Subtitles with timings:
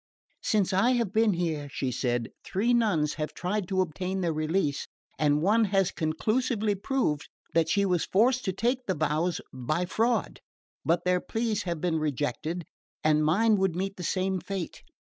[0.41, 4.87] "Since I have been here," she said, "three nuns have tried to obtain their release,
[5.19, 10.39] and one has conclusively proved that she was forced to take the vows by fraud;
[10.83, 12.65] but their pleas have been rejected,
[13.03, 14.81] and mine would meet the same fate.